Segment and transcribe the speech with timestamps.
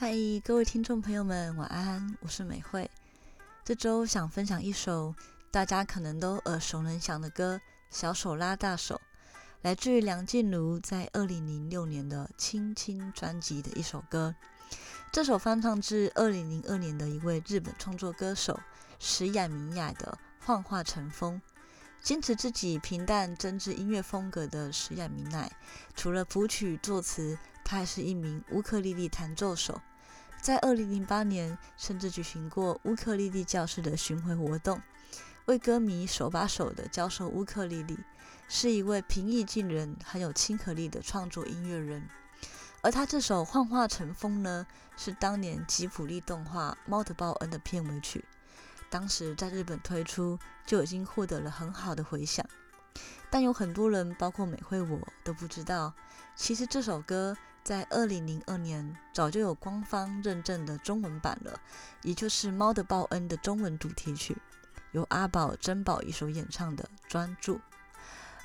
[0.00, 0.14] 嗨，
[0.44, 2.88] 各位听众朋友们，晚安，我是美惠。
[3.64, 5.12] 这周想分享一首
[5.50, 7.56] 大家可能都耳熟能详的歌
[7.90, 8.94] 《小手拉大手》，
[9.62, 14.32] 来自于梁静茹在二零零六年的《青青》专辑的一首歌。
[15.10, 18.60] 这首翻唱自二零零二年的一位日本创作歌手
[19.00, 21.42] 石雅明雅的《幻化成风》。
[22.00, 25.50] 坚持自己平淡真挚音乐风格的石雅明乃，
[25.96, 27.36] 除了谱曲作词，
[27.68, 29.78] 他还是一名乌克丽丽弹奏手。
[30.40, 34.80] 在二零零八年，甚至举行过乌克丽丽教室的巡回活动，
[35.44, 37.98] 为歌迷手把手的教授乌克丽丽，
[38.48, 42.08] 是一位平易近人、很有亲和力的创作音乐人。
[42.80, 44.66] 而他这首《幻化成风》呢，
[44.96, 48.24] 是当年吉普力动画《猫的报恩》的片尾曲。
[48.88, 52.46] 当时在日本推出就已经获得了很好的回响，
[53.28, 55.92] 但有很多人，包括美惠我都不知道，
[56.34, 61.60] 其实这首歌在二零零二年早就有官方认证的中文版了，
[62.02, 64.36] 也就是《猫的报恩》的中文主题曲，
[64.92, 67.56] 由阿宝、珍宝一手演唱的《专注》，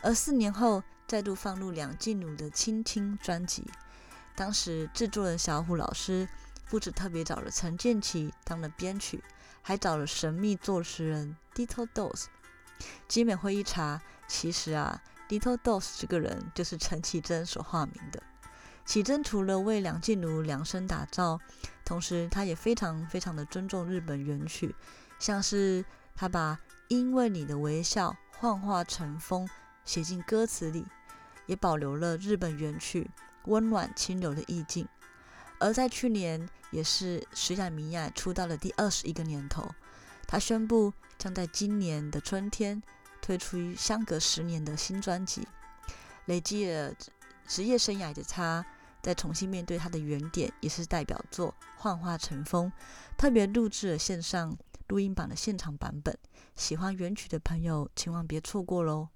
[0.02, 3.66] 而四年后再度放入梁静茹的《亲亲》专辑，
[4.36, 6.28] 当时制作人小虎老师
[6.70, 9.24] 不止特别找了陈建奇当了编曲。
[9.66, 12.26] 还找了神秘作词人 ditto Dos。
[13.08, 18.22] 基美会一查，其实啊，Dito Dos 这个人就是陈绮贞所化名的。
[18.86, 21.40] 绮贞除了为梁静茹量身打造，
[21.86, 24.76] 同时她也非常非常的尊重日本原曲，
[25.20, 25.84] 像是
[26.16, 29.48] 她把“因为你的微笑幻化成风”
[29.86, 30.86] 写进歌词里，
[31.46, 33.10] 也保留了日本原曲
[33.46, 34.88] 温暖轻柔的意境。
[35.60, 39.74] 而在去年，也是石雅米亚出道的第二十一个年头，
[40.28, 42.84] 他宣布将在今年的春天
[43.22, 45.48] 推出相隔十年的新专辑。
[46.26, 46.94] 累计了
[47.48, 48.66] 职业生涯的他，
[49.02, 52.68] 在重新面对他的原点，也是代表作《幻化成风》，
[53.18, 56.18] 特别录制了线上录音版的现场版本。
[56.56, 59.10] 喜欢原曲的朋友，千万别错过喽！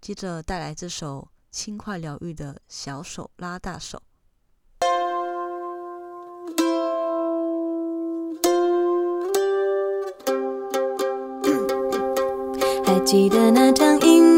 [0.00, 4.02] 接着带来这首轻快疗愈的小手拉大手。
[12.84, 14.37] 还记得那场音乐，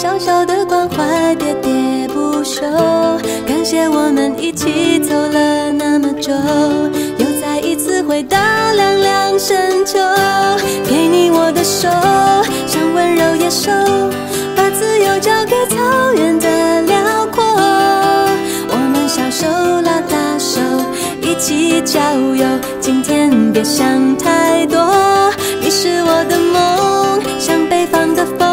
[0.00, 2.60] 小小的关怀喋喋不休。
[3.44, 6.32] 感谢我们一起走了那么久，
[7.18, 8.38] 又再一次回到
[8.76, 9.98] 凉凉深秋。
[10.88, 11.88] 给你我的手，
[12.68, 13.72] 像温柔野兽，
[14.54, 17.42] 把自由交给草原的辽阔。
[18.70, 19.48] 我们小手
[19.82, 20.60] 拉大手，
[21.22, 22.00] 一起郊
[22.36, 22.46] 游。
[22.80, 24.78] 今天别想太多。
[25.60, 28.47] 你是我的梦，像北方的风。